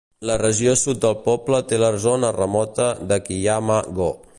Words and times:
La 0.27 0.35
regió 0.41 0.71
sud 0.83 1.03
del 1.03 1.13
poble 1.27 1.59
té 1.73 1.79
la 1.83 1.91
zona 2.07 2.35
remota 2.41 2.91
d"Akiyama-go. 3.13 4.15